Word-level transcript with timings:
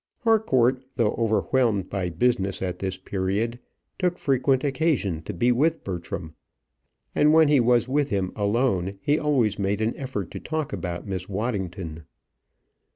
Harcourt, 0.21 0.83
though 0.95 1.11
overwhelmed 1.13 1.87
by 1.91 2.09
business 2.09 2.63
at 2.63 2.79
this 2.79 2.97
period, 2.97 3.59
took 3.99 4.17
frequent 4.17 4.63
occasion 4.63 5.21
to 5.21 5.31
be 5.31 5.51
with 5.51 5.83
Bertram; 5.83 6.33
and 7.13 7.33
when 7.33 7.49
he 7.49 7.59
was 7.59 7.87
with 7.87 8.09
him 8.09 8.31
alone 8.35 8.97
he 8.99 9.19
always 9.19 9.59
made 9.59 9.79
an 9.79 9.95
effort 9.95 10.31
to 10.31 10.39
talk 10.39 10.73
about 10.73 11.05
Miss 11.05 11.29
Waddington. 11.29 12.05